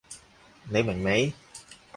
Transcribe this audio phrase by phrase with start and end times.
[0.67, 1.31] 你明未？